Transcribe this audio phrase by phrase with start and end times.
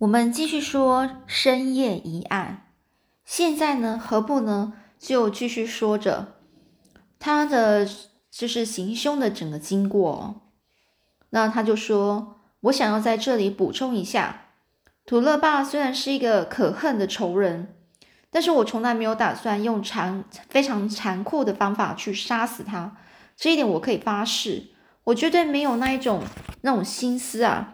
[0.00, 2.66] 我们继续说深夜疑案。
[3.24, 6.34] 现在呢，何不呢就继续说着
[7.18, 7.88] 他的
[8.30, 10.42] 就是行凶的整个经过。
[11.30, 14.48] 那他就说：“我想要在这里补充一下，
[15.06, 17.74] 土勒爸虽然是一个可恨的仇人，
[18.28, 22.98] 但是我从来没有打算用残非常残酷的方法去杀死他。
[23.34, 24.64] 这一点我可以发誓，
[25.04, 26.22] 我绝对没有那一种
[26.60, 27.72] 那种心思啊。”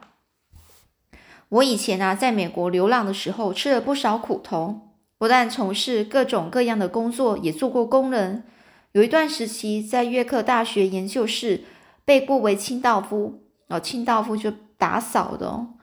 [1.53, 4.89] 我以前啊，在美国流浪的时候，吃了不少苦头。
[5.18, 8.44] 不但从事各种各样的工作，也做过工人。
[8.93, 11.64] 有一段时期，在约克大学研究室
[12.07, 13.43] 被雇为清道夫。
[13.68, 15.75] 哦，清道夫就打扫的哦。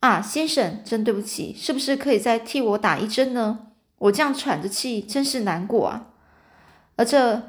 [0.00, 3.68] 啊，先生，真对不起，是不是可以再替我打一针呢？
[3.96, 6.08] 我这样喘着气，真是难过啊。
[6.96, 7.42] 而这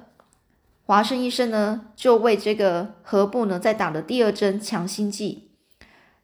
[0.85, 5.48] 华生医生呢，就为这个何布呢，再打了第二针强心剂。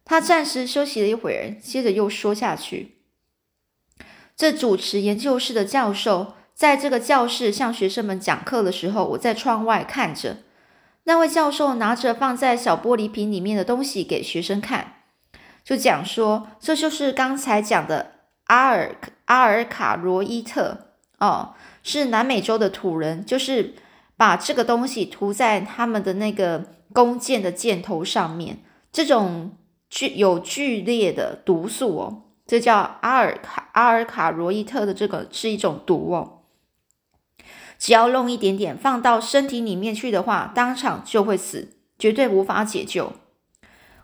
[0.06, 3.00] 他暂时休息了一会儿，接着又说下去
[4.38, 10.38] ：“这主持研究室的教授在这个教室向学生们讲课的时候，我在窗外看着。
[11.06, 14.98] 那位教授拿着放在小玻璃瓶里面的东西给学生看，
[15.64, 18.12] 就讲说：这就是刚才讲的
[18.44, 23.74] 阿尔阿尔卡罗伊特哦，是南美洲的土人，就是
[24.16, 28.60] 把这个东西涂在他们的那个弓箭的箭头上面，
[28.92, 29.58] 这种。”
[29.96, 36.42] 具有剧烈的毒素哦，这叫阿尔卡阿尔卡罗伊特的这个是一种毒哦。
[37.80, 43.14] 只要弄一点点放到身体里面去的话，当场就会死，绝对无法解救。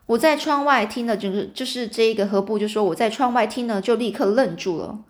[0.05, 5.03] 我在窗外听了，就是就是这一个何布就说我在窗外听了就立刻愣住了。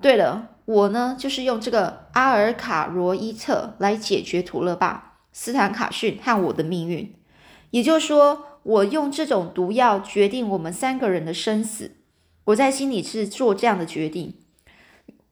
[0.00, 7.16] 对了，我呢就是用这个阿尔卡罗伊特来解决图勒巴斯坦卡逊和我的命运，
[7.70, 8.46] 也就是说。
[8.62, 11.92] 我用这种毒药决定我们三个人的生死，
[12.44, 14.34] 我在心里是做这样的决定。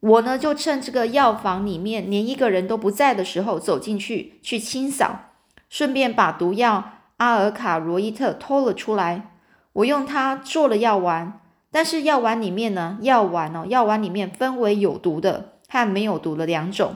[0.01, 5.33] 我呢，就趁这个药房里面连一个人都不在的时候走进去去清扫，
[5.69, 9.35] 顺便把毒药阿尔卡罗伊特偷了出来。
[9.73, 11.41] 我用它做了药丸，
[11.71, 16.95] 但是药丸里面呢，药丸哦，药丸里面分为有毒的和没有毒的两种。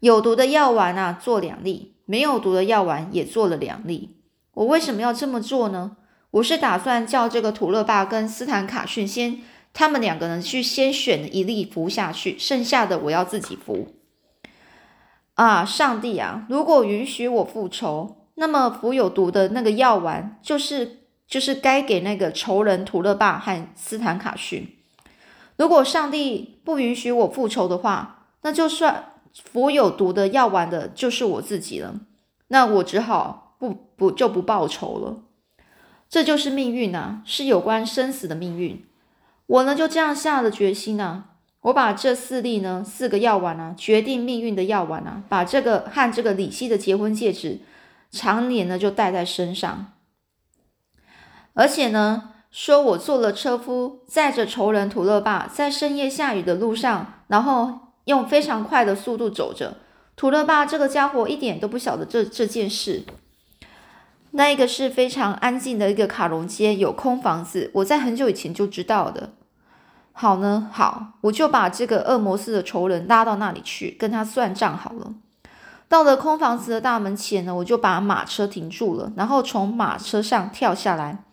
[0.00, 4.19] 有毒的药丸啊，做两粒；没有毒的药丸也做了两粒。
[4.54, 5.96] 我为什么要这么做呢？
[6.32, 9.40] 我是打算叫这个土勒巴跟斯坦卡逊先，
[9.72, 13.88] 他们两个人去先选一粒服下去，剩下的我要自己服。
[15.34, 16.46] 啊，上帝啊！
[16.48, 24.76] 如果允许我复仇，那么服有毒的那个药丸就是就是该给那个仇人土勒巴和斯坦卡逊。
[25.56, 31.94] 如果上帝不允许我复仇的话，那就算服有毒的药丸的就是我自己了。
[32.48, 33.49] 那我只好。
[33.60, 35.22] 不不就不报仇了，
[36.08, 38.86] 这就是命运呐，是有关生死的命运。
[39.44, 41.24] 我呢就这样下了决心呐，
[41.60, 47.60] 我把这四粒呢四个药丸啊，决定命运的药丸啊，把这个和这个李希的结婚戒指，
[48.10, 49.92] 常年呢就戴在身上。
[51.52, 59.76] 而且呢，说我做了车夫，载着仇人土勒霸在深夜下雨的路上，然后用非常快的速度走着。
[60.16, 63.04] 土勒霸这个家伙一点都不晓得这这件事。
[64.32, 67.70] 那一个是非常安静的一个卡隆街，有空房子。
[67.74, 69.30] 我在很久以前就知道的。
[70.12, 75.14] 好呢，好，我就把这个恶魔似的仇人拉到那里去，跟他算账好了。
[75.88, 81.24] 到了空房子的大门前呢，我就把马车停住了，然后从马车上跳下来。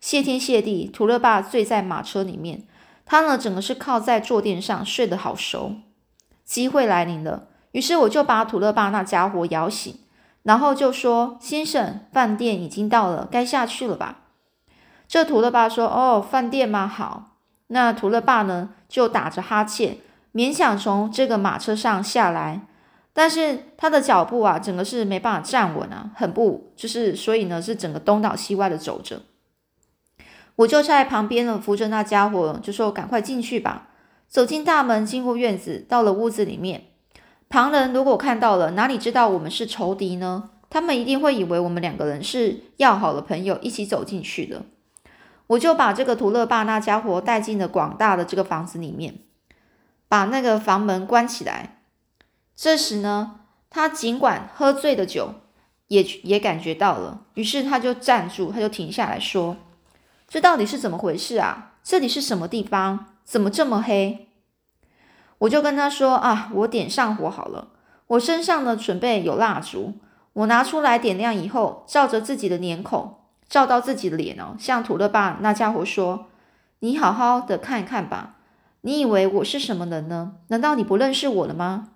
[0.00, 2.64] 谢天谢地，图勒爸醉在马车里面，
[3.06, 5.76] 他呢整个是靠在坐垫上睡得好熟。
[6.44, 9.96] 机会来临了，于是我就把图勒爸那家伙摇醒。
[10.42, 14.18] 然后就说：“先生，饭店已经到了，该下去了吧？”
[15.06, 16.86] 这图勒爸说：“哦，饭店吗？
[16.86, 17.36] 好。”
[17.68, 19.98] 那图勒爸呢，就打着哈欠，
[20.34, 22.66] 勉强从这个马车上下来，
[23.12, 29.22] 但是他的脚步啊，整个是没办法站稳啊，很不就是，所以呢，是整个东倒西歪的走着。
[30.56, 33.88] 我就在旁边呢，扶着那家伙，就说：“赶快进去吧。”
[34.28, 36.91] 走进大门，经过院子，到了屋子里面。
[37.52, 40.48] 旁人如果看到了，哪里知道我们是仇敌呢？
[40.70, 44.62] 他们一定会以为我们两个人是要好的朋友，一起走进去的。
[45.48, 49.16] 我就把这个图勒爸那家伙带进了广大的这个房子里面，
[50.08, 51.82] 把那个房门关起来。
[52.56, 55.34] 这时呢，他尽管喝醉的酒，
[55.88, 59.58] 也也感觉到了，于是他就站住，他就停下来说
[60.26, 61.72] ：“这到底是怎么回事啊？
[61.84, 63.08] 这里是什么地方？
[63.26, 64.28] 怎么这么黑？”
[65.42, 67.68] 我就跟他说啊，我点上火好了。
[68.06, 69.94] 我身上呢准备有蜡烛，
[70.34, 73.16] 我拿出来点亮以后，照着自己的脸孔，
[73.48, 76.26] 照到自己的脸哦，向土勒巴那家伙说
[76.80, 78.36] ：“你好好的看一看吧。
[78.82, 80.34] 你以为我是什么人呢？
[80.48, 81.88] 难道你不认识我了吗？”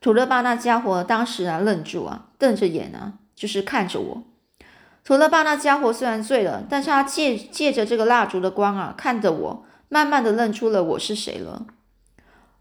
[0.00, 4.22] 土勒巴那家伙当时啊愣住啊，瞪着眼啊，就是看着我。
[5.04, 11.64] 土勒巴那家伙虽然醉了，但是他借借着这个蜡烛的光啊，看着我，慢慢的认出了我是谁了。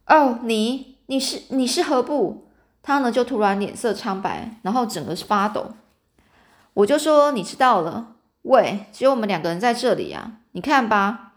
[0.08, 2.48] 哦，你，你是你是何不？
[2.82, 5.74] 他呢就突然脸色苍白，然后整个是发抖。
[6.74, 8.16] 我就说你知道了。
[8.44, 11.34] 喂，只有我们两个人在这里呀，你看吧。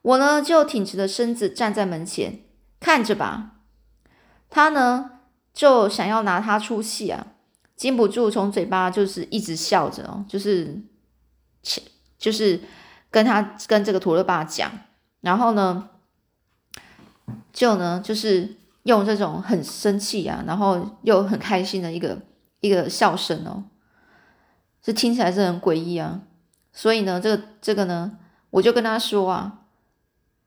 [0.00, 2.40] 我呢就挺直了身子站在门前，
[2.80, 3.56] 看着吧。
[4.48, 5.10] 他呢
[5.52, 7.26] 就想要拿他出气啊。
[7.76, 10.82] 禁不住从嘴巴就是一直笑着哦，就是，
[12.18, 12.60] 就是
[13.10, 14.70] 跟他跟这个土勒爸讲，
[15.20, 15.90] 然后呢，
[17.58, 22.16] 就呢就是用这种很生气啊，然后又很开心的一个
[22.60, 23.64] 一个笑声哦，
[24.80, 26.20] 这听起来是很诡异啊。
[26.72, 28.16] 所以呢，这个这个呢，
[28.50, 29.62] 我就跟他说啊，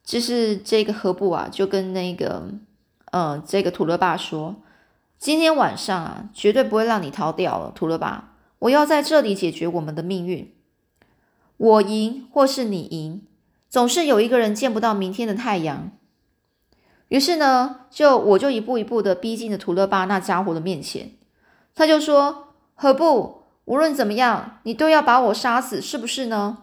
[0.05, 2.49] 就是这个何布啊，就跟那个
[3.11, 4.55] 嗯，这个土勒爸说。
[5.17, 8.35] 今天晚上啊，绝对不会让你逃掉了，图勒爸！
[8.59, 10.55] 我要在这里解决我们的命运。
[11.57, 13.21] 我赢或是你赢，
[13.69, 15.91] 总是有一个人见不到明天的太阳。
[17.11, 21.11] 于是呢，就我就一步一步的逼近了图勒巴那家伙的面前。
[21.75, 23.43] 他就说：“何不？
[23.65, 26.59] 无论怎么样，你都要把我杀死，是不是呢？”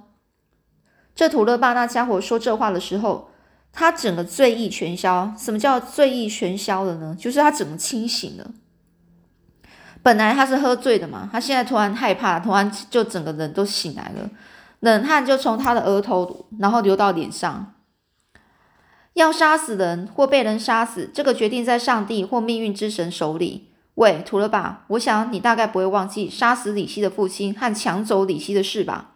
[1.15, 3.31] 这图勒巴那家伙说这话的时候。
[3.71, 7.15] 他整个醉意全消，什么叫醉意全消了呢？
[7.17, 8.51] 就是他整个清醒了。
[10.03, 14.31] 本来他是喝醉的嘛，他现在突然害怕，突然就整个人都醒来了，
[14.81, 17.75] 冷汗就从他的额头然后流到脸上。
[19.19, 23.69] 要杀死人或被人杀死，这个决定在上帝或命运之神手里。
[23.95, 24.85] 喂，图了吧？
[24.89, 29.15] 我想你大概不会忘记杀死李希的父亲和抢走李希的事吧？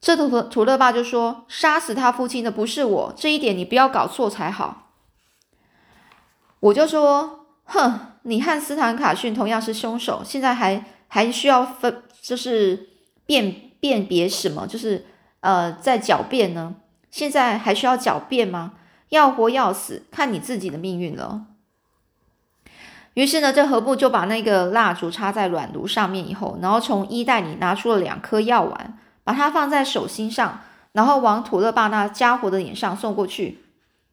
[0.00, 4.90] 这图图勒爸就说：“杀死他父亲的不是我，这一点你不要搞错才好。”
[6.58, 12.88] 我就说：“哼，你和斯坦卡逊同样是凶手，现在还还需要分，就是
[13.24, 14.66] 辨辨别什么？
[14.66, 15.06] 就是
[15.38, 16.74] 呃，在狡辩呢？
[17.12, 18.72] 现在还需要狡辩吗？
[19.10, 21.44] 要活要死，看你自己的命运了。”
[23.14, 28.98] 于是呢，这何布就把那个蜡烛插在软炉上面以后，然后从衣袋里拿出了两颗药丸。
[29.24, 33.60] 把它放在手心上，然后往土勒巴那家伙的脸上送过去。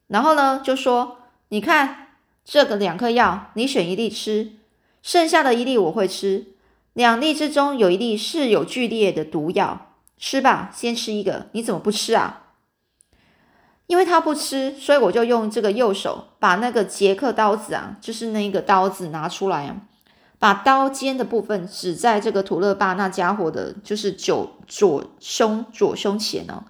[0.05, 1.17] 然后呢，就说
[1.49, 2.09] ：“你看
[2.45, 4.51] 这个两颗药，你选一粒吃，
[5.01, 6.49] 剩下的一粒我会吃。
[6.93, 9.87] 两粒之中有一粒是有剧烈的毒药，
[10.19, 11.47] 吃吧，先吃一个。
[11.53, 12.48] 你怎么不吃啊？
[13.89, 19.77] 因为他不吃，所以我就用这个右手把那个杰克刀子啊，就是那个刀子拿出来啊。”
[20.37, 26.65] 把刀尖的部分指在这个土勒巴那家伙的，就是左左胸左胸前哦。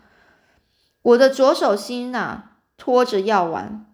[1.02, 2.46] 我的左手心呐
[2.78, 3.86] 托着药丸，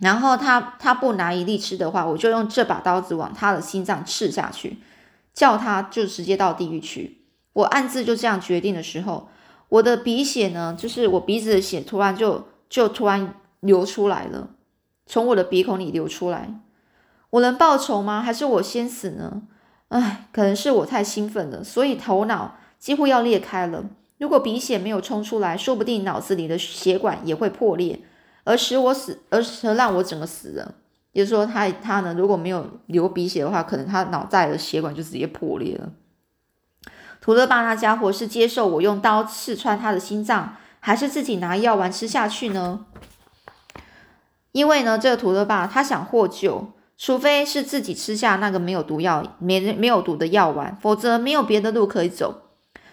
[0.00, 4.80] 然后他他不拿一粒吃的话，我就用这把刀子往他的心脏刺下去，
[5.32, 7.22] 叫他就直接到地狱去。
[7.52, 9.28] 我暗自就这样决定的时候，
[9.68, 14.50] 我的鼻血呢，就是我鼻子的血突然就就突然流出来了，
[15.06, 16.60] 从我的鼻孔里流出来。
[17.30, 18.22] 我能报仇吗？
[18.22, 19.42] 还是我先死呢？
[19.88, 23.84] 唉，可能是我太兴奋了，所以头脑几乎要裂开了。
[24.18, 28.00] 如果鼻血没有冲出来，说不定脑子里的血管也会破裂，
[28.44, 30.74] 而使我死，而而让我整个死了。
[31.12, 35.92] 也就是说，他他呢，如果没有流鼻血的话，可能他脑袋的血管就直接破裂了。
[37.24, 42.84] 图勒巴那家伙是接受我用刀刺穿他的心脏，还是自己拿药丸吃下去呢？
[44.52, 46.72] 因为呢，这个图勒巴他想获救。
[46.96, 52.42] 除非是自己吃下那个没有毒药、没没有毒的药丸，否则没有别的路可以走。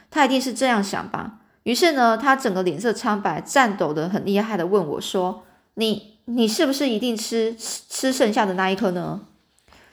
[0.10, 1.40] 他一定是这样想吧。
[1.64, 5.44] 于是呢，他整个脸色苍白、颤抖的很厉害的问我说
[5.76, 9.22] ：“你你是不是一定吃吃剩下的那一颗呢？”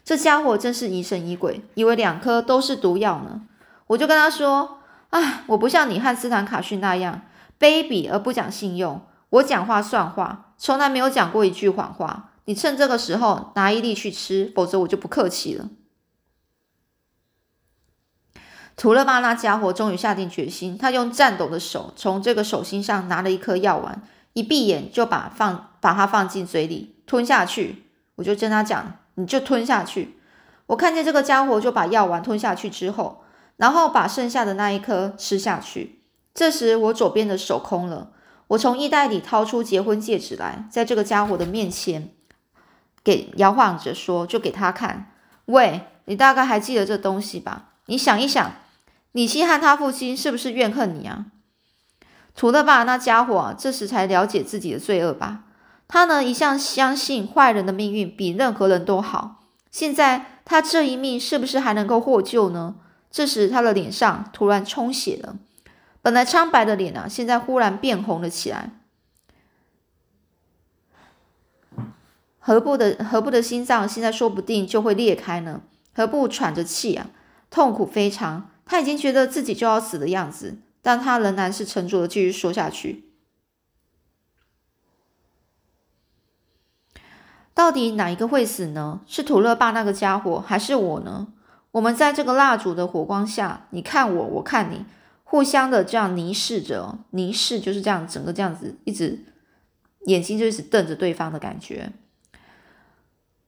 [0.02, 3.42] 这家伙真是疑神疑鬼，以为两颗都是毒药呢。
[3.88, 4.78] 我就跟他说
[5.10, 7.22] ：“啊，我不像你和斯坦卡逊那样
[7.58, 15.68] 卑鄙而不讲信用，我讲话算话，从来没有讲过一句谎话。”你趁这个时候拿一粒去吃，否则我就不客气了。
[18.74, 24.00] 图勒巴那家伙终于下定决心，他用颤抖的手从这个手心上拿了一颗药丸，
[24.32, 27.84] 一闭眼就把放把它放进嘴里吞下去。
[28.14, 30.18] 我就跟他讲：“你就吞下去。”
[30.68, 33.24] 我看见这个家伙就把药丸吞下去之后，
[33.58, 36.00] 然后把剩下的那一颗吃下去。
[36.32, 38.12] 这时我左边的手空了，
[38.48, 42.10] 我从衣袋里掏出结婚戒指来，在这个家伙的面前。
[43.04, 45.12] 给摇晃着说，就给他看。
[45.46, 47.70] 喂，你大概还记得这东西吧？
[47.86, 48.52] 你想一想，
[49.12, 51.26] 李希和他父亲是不是怨恨你啊？
[52.34, 55.40] 图勒巴那家伙，这时才了解自己的罪恶吧。
[55.88, 59.42] 他呢，一向相信坏人的命运比任何人都好。
[59.70, 62.76] 现在他这一命是不是还能够获救呢？
[63.10, 65.36] 这时他的脸上突然充血了，
[66.02, 68.70] 本来苍白的脸啊，现在忽然变红了起来。
[72.38, 75.62] 何布的何布的心脏现在说不定就会裂开呢。
[75.94, 77.10] 何布喘着气啊，
[77.50, 83.04] 痛苦非常，他已经觉得自己就要死的样子，但他仍然是沉着的继续说下去。
[87.52, 89.00] 到底哪一个会死呢？
[89.06, 91.28] 是土勒霸那个家伙，还是我呢？
[91.72, 94.84] 我们在这个蜡烛的火光下，你看我，我看你，
[95.24, 99.24] 互相的这样凝视着，凝视就是这样，整个这样子，一直
[100.06, 101.92] 眼睛就一直瞪着对方的感觉。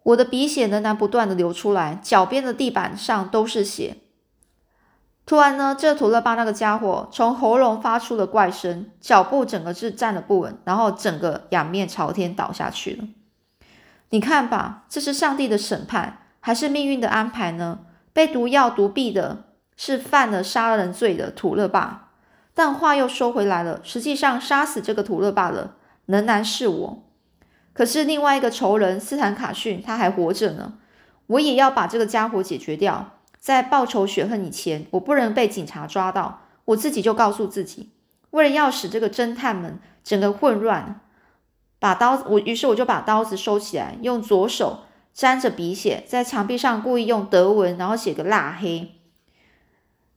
[0.02, 3.96] 我的鼻血仍然不断的流出来，脚边的地板上都是血。
[5.26, 13.04] 突然呢，这图勒巴那个家伙从喉咙发出了怪声，脚步整个是站得不稳，然后整个仰面朝天倒下去了。
[14.08, 17.80] 你看吧，这是上帝的审判，还是命运的安排呢？
[18.12, 19.44] 被毒药毒毙的
[19.76, 22.10] 是犯了杀人罪的土勒霸，
[22.54, 25.74] 但话又说回来了，实际上杀死这个土勒霸的
[26.06, 27.02] 仍然是我。
[27.72, 30.74] 可是另外一个仇人斯坦卡逊他还活着呢，
[31.28, 33.12] 我也要把这个家伙解决掉。
[33.38, 36.42] 在报仇雪恨以前，我不能被警察抓到。
[36.66, 37.90] 我自己就告诉自己，
[38.30, 41.00] 为了要使这个侦探们整个混乱。
[41.78, 44.80] 把刀，我于是我就把刀子收起来，用左手
[45.12, 48.92] 沾着鼻血，在墙壁上故意用德文，然后写个蜡黑，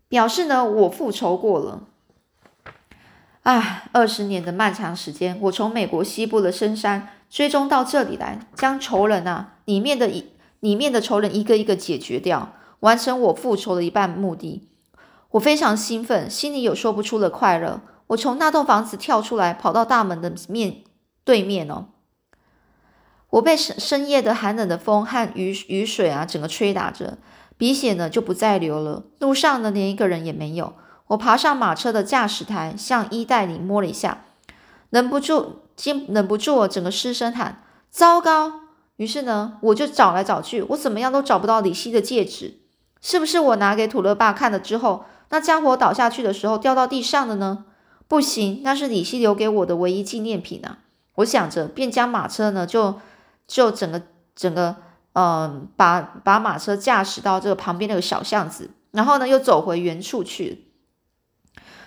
[0.07, 1.83] 表示呢我复仇过了。
[3.41, 10.31] 啊，二十年的漫长时间，我从美国西部的深山追踪到这里来，将仇人啊里面的一
[10.61, 14.69] 里面的仇人一个一个解决掉，完成我复仇的一半目的。
[15.31, 17.81] 我非常兴奋，心里有说不出的快乐。
[18.07, 20.83] 我从那栋房子跳出来，跑到大门的面。
[21.25, 21.87] 对面哦，
[23.33, 27.17] 我被深深夜的寒冷的风和雨雨水啊，整个吹打着，
[27.57, 29.05] 鼻血呢就不再流了。
[29.17, 30.73] 路上呢连一个人也没有。
[31.07, 34.25] 我爬上马车的驾驶台，向衣袋里摸了一下，
[34.91, 38.61] 忍不住，经忍不住，整个失声喊：“糟糕！”
[38.97, 42.59] 于是呢，我就找来找去，我怎么样都找不到李希的戒指。
[43.01, 47.65] 是不是我拿给土勒爸看了之后，那家伙倒下去的时候掉到地上的呢？
[48.07, 50.77] 不行，那是李希留给我的唯一纪念品啊！
[51.15, 52.99] 我想着，便将马车呢，就
[53.47, 54.01] 就整个
[54.35, 54.75] 整个，
[55.13, 60.67] 嗯，把把马车驾驶到这个旁边那个小巷子，然后呢，又走回原处去。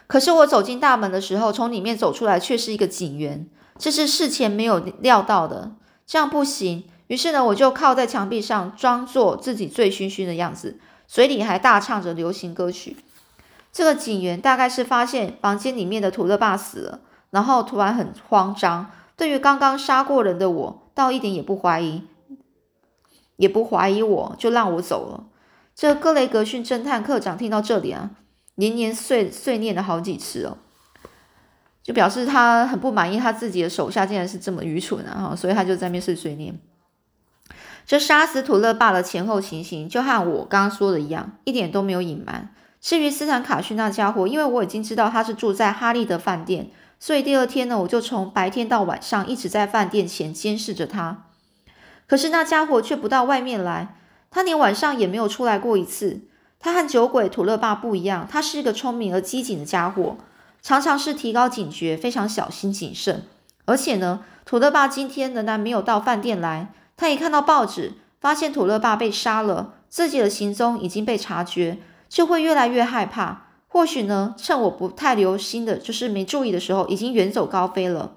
[0.06, 3.48] 可是我走进大门的时候，从里面走出来却是一个警员，
[3.78, 5.72] 这是事前没有料到的，
[6.06, 6.84] 这样不行。
[7.08, 12.96] 于是呢，我就靠在墙壁上，装作自己醉醺醺的样子，嘴里还大唱着流行歌曲。
[13.72, 18.90] 这个警员大概是发现房间里面的土勒爸死了，然后突然很慌张。
[19.16, 22.02] 对于刚刚杀过人的我，倒一点也不怀疑，
[23.36, 25.24] 也不怀疑我，就让我走了。
[25.74, 28.10] 这格雷格逊侦探课长听到这里啊，
[28.54, 30.58] 连连碎碎念了好几次哦，
[31.82, 35.34] 就表示他很不满意他自己的手下竟然是这么愚蠢啊！
[35.36, 36.58] 所以他就在那边碎碎念。
[37.86, 42.54] 这杀死土勒霸的前后情形，就和我刚刚说的一样，一点都没有隐瞒。
[42.80, 46.70] 至于斯坦卡逊那家伙，因为我已经知道他是住在哈利的饭店。
[46.98, 51.24] 所以第二天呢，我就从白天到晚上一直在饭店前监视着他。
[52.06, 53.96] 可是那家伙却不到外面来，
[54.30, 56.22] 他连晚上也没有出来过一次。
[56.58, 60.16] 他和酒鬼土勒爸不一样，他是一个聪明而机警的家伙，
[60.62, 63.24] 常常是提高警觉，非常小心谨慎。
[63.66, 66.72] 而且呢，土勒爸今天仍然没有到饭店来。
[66.96, 73.45] 他一看到报纸，发现土勒爸被杀了，自己的行踪已经被察觉，就会越来越害怕。
[73.68, 78.16] 或许呢，趁我不太留心的，就是没注意的时候，已经远走高飞了。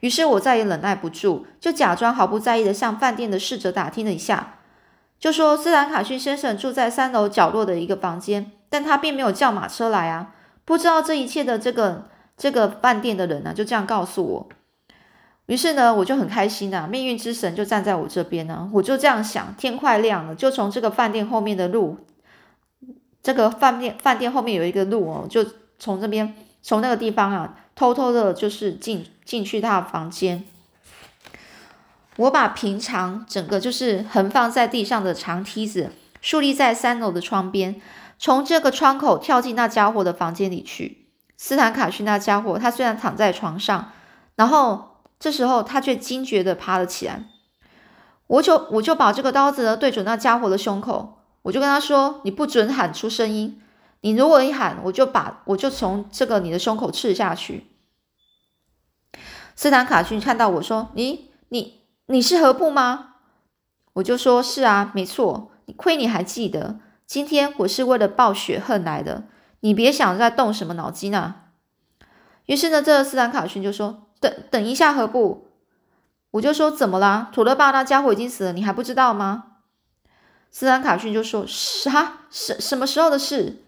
[0.00, 4.58] 于是我再也忍耐不住，就假装毫不在意的向饭店的侍者打听了一下，
[5.18, 10.34] 就说斯兰卡逊先生住在三楼角落的一个房间，但他并没有叫马车来啊。
[10.64, 14.48] 不知道这一切的这个这个饭店的人呢，就这样告诉我。
[15.46, 18.70] 于是呢，我就很开心啊，命运之神就站在我这边呢。
[18.72, 21.98] 我就这样想，天快亮了，就从这个饭店后面的路。
[23.24, 25.42] 这个饭店饭店后面有一个路哦，就
[25.78, 30.44] 从这边从那个地方啊，偷偷的就是进进去他的房间。
[32.16, 35.90] 我把平常整个就是横放在地上的长梯子
[36.20, 37.80] 竖立在三楼的窗边，
[38.18, 41.08] 从这个窗口跳进那家伙的房间里去。
[41.38, 43.90] 斯坦卡逊那家伙，他虽然躺在床上，
[44.36, 47.24] 然后这时候他却惊觉的爬了起来。
[48.26, 51.23] 我就我就把这个刀子呢对准那家伙的胸口。
[51.44, 53.60] 我就跟他说：“你不准喊出声音，
[54.00, 57.66] 你如果一喊，我就把我就从这个你的胸口刺下去。”
[59.54, 63.16] 斯坦卡逊看到我说：“你你你是何布吗？”
[63.94, 65.50] 我就说：“是啊，没错。
[65.76, 69.24] 亏你还记得，今天我是为了报血恨来的。
[69.60, 71.50] 你别想再动什么脑筋啊！”
[72.46, 75.48] 于是呢，这斯坦卡逊就说：“等等一下，何布。”
[76.32, 77.30] 我就说：“怎么啦？
[77.32, 79.52] 土勒巴那家伙已经死了，你还不知道吗？”
[80.56, 82.20] 斯坦卡逊就说：“啥？
[82.30, 83.64] 什什么时候的事？”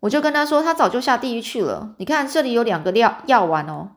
[0.00, 1.94] 我就跟他说：“他早就下地狱去了。
[1.98, 3.90] 你看这里有两个药药丸哦。”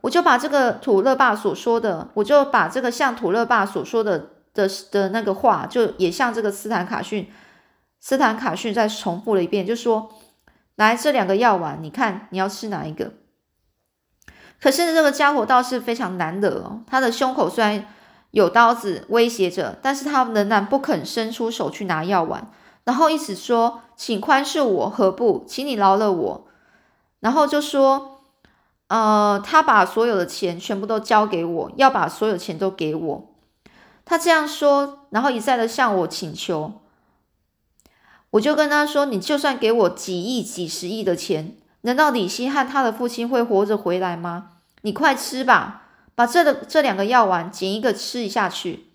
[0.00, 7.30] 我就把这个土勒爸所说的，我就把这个像土勒爸所说的的的那个话，就也像这个斯坦卡逊，
[8.00, 10.10] 斯坦卡逊再重复了一遍，就说
[10.76, 13.12] ：“来，这两个药丸，你看你要吃哪一个？”
[14.58, 17.86] 可是这个家伙倒是非常难得哦，他的胸口虽然。
[18.32, 22.50] 有刀子威胁着，但是他仍然不肯伸出手去拿药丸，
[22.84, 25.44] 然后一直说：“请宽恕我，何不？
[25.46, 26.46] 请你饶了我。”
[27.20, 28.22] 然后就说
[28.88, 33.28] ：“呃，他把所有的钱全部都交给我，要把所有钱都给我。”
[34.06, 36.80] 他这样说，然后一再的向我请求，
[38.30, 44.52] 我就跟他说：“你就算给我几亿、几十亿的钱，难道李希和他的父亲会活着回来吗？
[44.80, 45.80] 你快吃吧。”
[46.14, 48.86] 把这个这两个药丸捡一个吃一下去，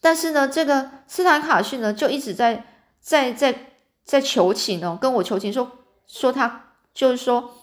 [0.00, 2.64] 但是呢，这个斯坦卡逊呢就一直在
[3.00, 3.72] 在在
[4.04, 5.70] 在求情哦，跟我求情说
[6.06, 7.54] 说他就是说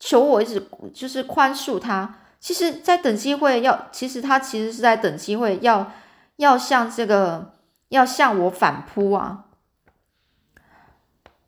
[0.00, 2.18] 求我一直就是宽恕他。
[2.40, 5.92] 其实，在等机会要，其实他其实是在等机会要
[6.36, 7.54] 要向这个
[7.90, 9.44] 要向我反扑啊。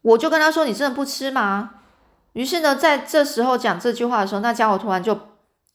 [0.02, 1.80] 我就跟他说：“你真的不吃吗？”
[2.34, 5.18] 于是呢，在这时候讲这句话的时候，那家伙突然就。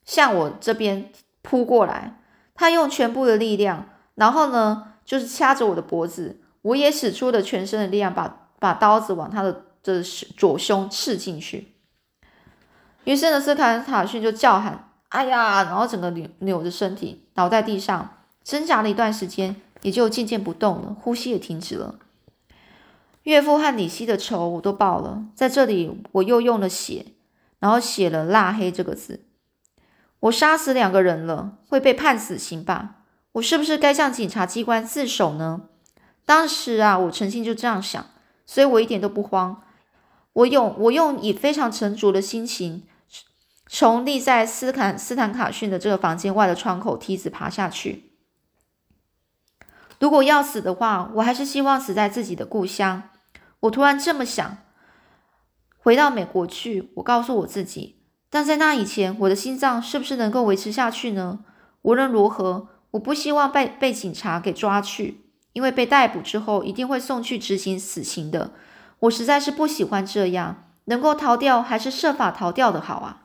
[0.09, 1.11] 向我这边
[1.43, 2.19] 扑过来，
[2.55, 6.41] 他用全部的力量，然后呢，就是掐着我的脖子。
[6.63, 10.01] 我也使出了全身的力量，把把刀子往他的的
[10.35, 11.75] 左胸刺进去。
[13.03, 21.99] 于是呢，斯坎塔逊就叫喊：“哎呀！”然后整个扭扭着身体，倒在地上，挣扎了一段时间，也就渐渐不动了，呼吸也停止了。
[23.23, 27.05] 岳父和李希的仇我都报了，在这里我又用了血，
[27.59, 29.21] 然后写了“蜡黑”这个字。
[30.21, 32.95] 我杀死两个人了，会被判死刑吧？
[33.33, 35.69] 我是不是该向警察机关自首呢？
[36.25, 38.05] 当时啊，我诚心就这样想，
[38.45, 39.63] 所以我一点都不慌。
[40.33, 42.87] 我用我用以非常沉着的心情，
[43.67, 48.11] 从立在斯坦斯坦卡逊的这个房间外的窗口梯子爬下去。
[49.99, 53.03] 如果要死的话，我还是希望死在自己的故乡。
[53.61, 54.57] 我突然这么想，
[55.77, 56.91] 回到美国去。
[56.95, 57.98] 我告诉我自己。
[58.29, 61.39] 但在那以前，我的心脏是不是能够维持下去呢？
[61.81, 65.21] 无论如何，我不希望被被警察给抓去，
[65.53, 68.51] 因为被逮捕之后一定会送去执行死刑的。
[68.99, 73.23] 我实在是不喜欢这样，能够逃掉还是设法逃掉的好啊！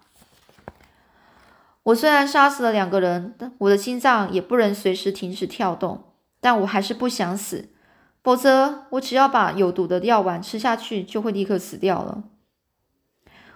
[1.82, 6.04] 我虽然杀死了两个人，但我的心脏也不能随时停止跳动，
[6.40, 7.68] 但我还是不想死，
[8.22, 12.22] 否则我只要把有毒的药丸吃下去，就会立刻死掉了。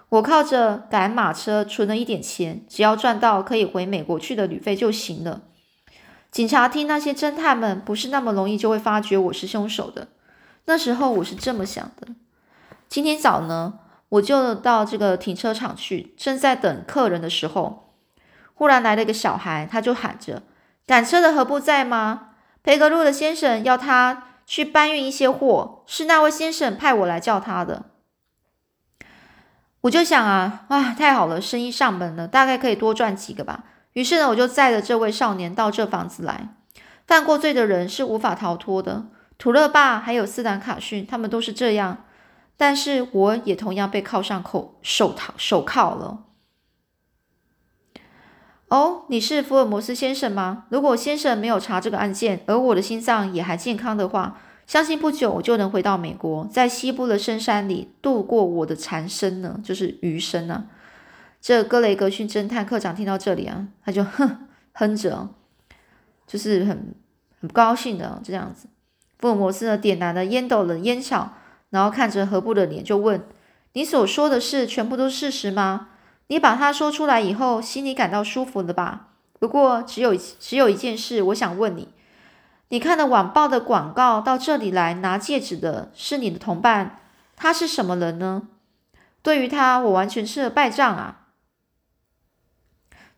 [0.09, 5.41] 我靠着赶马车存了一点钱，只要赚到可以回美国去的旅费就行了。
[6.31, 10.07] 警察厅那些侦探们不是那么容易就会发觉我是凶手的。
[10.65, 12.07] 那时候我是这么想的。
[12.87, 17.89] 今天早呢，我就到这个停车场去，正在等客人的时候，
[18.55, 20.41] 忽然来了一个小孩，他就喊着
[20.87, 22.29] ：“赶车的何不在吗？
[22.63, 27.85] 培格路的先生要他去搬运一些货，是那位先生派我来叫他的。”
[29.81, 33.63] 我就想啊，哇，太好了，生意上门了，大概可以多赚几个吧。
[33.93, 36.49] 于是呢，我就载着这位少年到这房子来。
[37.07, 39.05] 犯过罪的人是无法逃脱的，
[39.37, 42.05] 土勒爸还有斯坦卡逊，他们都是这样。
[42.57, 46.25] 但是我也同样被铐上口手套手铐了。
[48.67, 50.65] 哦，你是福尔摩斯先生吗？
[50.69, 54.41] 如果先生没有查这个案件，而我的心脏也还健康的话。
[54.69, 60.67] 相信不久我就能回到美国，在西部的深山里度过我的残生呢，就是余生呢。
[61.41, 65.29] 这格雷格逊侦探课长听到这里啊，他就哼哼着，
[66.27, 66.93] 就是很
[67.39, 68.67] 很不高兴的这样子。
[69.17, 71.33] 福尔摩斯呢，点燃了烟斗的烟草，
[71.71, 73.23] 然后看着何布的脸，就问
[73.73, 75.87] ：“你所说的事全部都是事实吗？
[76.27, 79.07] 你把它说出来以后，心里感到舒服了吧？
[79.39, 81.87] 不过只有只有一件事，我想问你。”
[82.69, 86.99] 你看的晚报的广告到这里来拿戒指的是你的同伴，
[87.35, 88.43] 他是什么人呢？
[89.21, 91.27] 对于他，我完全是败仗啊。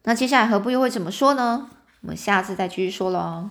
[0.03, 1.69] 那接下来何不又会怎么说呢？
[2.01, 3.49] 我们下次再继续说喽。